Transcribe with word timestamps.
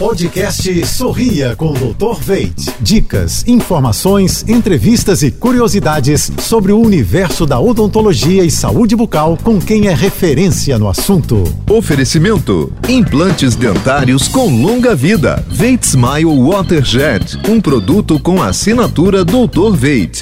Podcast 0.00 0.86
Sorria 0.86 1.54
com 1.54 1.74
o 1.74 1.92
Dr. 1.92 2.22
Veit. 2.22 2.74
Dicas, 2.80 3.46
informações, 3.46 4.42
entrevistas 4.48 5.22
e 5.22 5.30
curiosidades 5.30 6.32
sobre 6.38 6.72
o 6.72 6.80
universo 6.80 7.44
da 7.44 7.60
odontologia 7.60 8.42
e 8.42 8.50
saúde 8.50 8.96
bucal 8.96 9.36
com 9.44 9.60
quem 9.60 9.88
é 9.88 9.94
referência 9.94 10.78
no 10.78 10.88
assunto. 10.88 11.44
Oferecimento: 11.68 12.72
implantes 12.88 13.54
dentários 13.54 14.26
com 14.26 14.48
longa 14.48 14.96
vida. 14.96 15.44
Veit 15.50 15.84
Smile 15.84 16.48
Waterjet, 16.48 17.38
um 17.46 17.60
produto 17.60 18.18
com 18.18 18.42
assinatura 18.42 19.22
Dr. 19.22 19.74
Veit. 19.74 20.20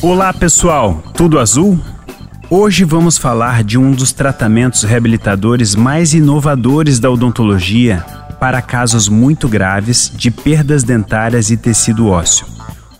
Olá, 0.00 0.32
pessoal. 0.32 1.02
Tudo 1.16 1.40
azul? 1.40 1.80
Hoje 2.48 2.84
vamos 2.84 3.18
falar 3.18 3.64
de 3.64 3.76
um 3.76 3.90
dos 3.90 4.12
tratamentos 4.12 4.84
reabilitadores 4.84 5.74
mais 5.74 6.14
inovadores 6.14 7.00
da 7.00 7.10
odontologia 7.10 8.04
para 8.42 8.60
casos 8.60 9.08
muito 9.08 9.48
graves 9.48 10.10
de 10.12 10.28
perdas 10.28 10.82
dentárias 10.82 11.52
e 11.52 11.56
tecido 11.56 12.08
ósseo. 12.08 12.44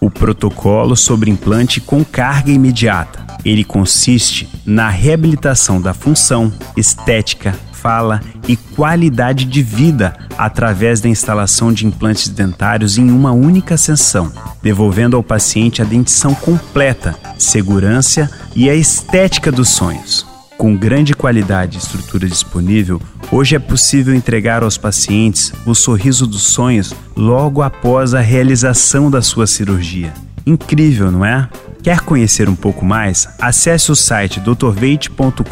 O 0.00 0.08
protocolo 0.08 0.94
sobre 0.94 1.32
implante 1.32 1.80
com 1.80 2.04
carga 2.04 2.52
imediata. 2.52 3.26
Ele 3.44 3.64
consiste 3.64 4.48
na 4.64 4.88
reabilitação 4.88 5.82
da 5.82 5.92
função, 5.92 6.52
estética, 6.76 7.58
fala 7.72 8.20
e 8.46 8.56
qualidade 8.56 9.44
de 9.44 9.64
vida 9.64 10.16
através 10.38 11.00
da 11.00 11.08
instalação 11.08 11.72
de 11.72 11.88
implantes 11.88 12.28
dentários 12.28 12.96
em 12.96 13.10
uma 13.10 13.32
única 13.32 13.76
sessão, 13.76 14.32
devolvendo 14.62 15.16
ao 15.16 15.24
paciente 15.24 15.82
a 15.82 15.84
dentição 15.84 16.36
completa, 16.36 17.16
segurança 17.36 18.30
e 18.54 18.70
a 18.70 18.76
estética 18.76 19.50
dos 19.50 19.70
sonhos. 19.70 20.31
Com 20.62 20.76
grande 20.76 21.12
qualidade 21.12 21.76
e 21.76 21.80
estrutura 21.80 22.28
disponível, 22.28 23.02
hoje 23.32 23.56
é 23.56 23.58
possível 23.58 24.14
entregar 24.14 24.62
aos 24.62 24.78
pacientes 24.78 25.52
o 25.66 25.74
sorriso 25.74 26.24
dos 26.24 26.44
sonhos 26.44 26.94
logo 27.16 27.62
após 27.62 28.14
a 28.14 28.20
realização 28.20 29.10
da 29.10 29.20
sua 29.20 29.44
cirurgia. 29.48 30.14
Incrível, 30.46 31.10
não 31.10 31.24
é? 31.24 31.48
Quer 31.82 32.02
conhecer 32.02 32.48
um 32.48 32.54
pouco 32.54 32.84
mais? 32.84 33.28
Acesse 33.40 33.90
o 33.90 33.96
site 33.96 34.38
drveite.com.br 34.38 35.42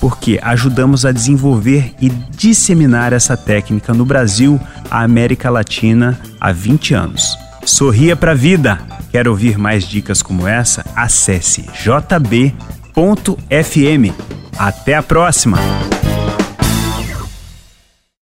porque 0.00 0.40
ajudamos 0.42 1.06
a 1.06 1.12
desenvolver 1.12 1.94
e 2.02 2.08
disseminar 2.08 3.12
essa 3.12 3.36
técnica 3.36 3.94
no 3.94 4.04
Brasil, 4.04 4.60
a 4.90 5.04
América 5.04 5.50
Latina 5.50 6.20
há 6.40 6.50
20 6.50 6.94
anos. 6.94 7.38
Sorria 7.64 8.16
para 8.16 8.32
a 8.32 8.34
vida! 8.34 8.80
Quer 9.12 9.28
ouvir 9.28 9.56
mais 9.56 9.84
dicas 9.84 10.20
como 10.20 10.48
essa? 10.48 10.84
Acesse 10.96 11.64
jb.fm. 12.98 14.12
Até 14.58 14.94
a 14.94 15.02
próxima! 15.02 15.87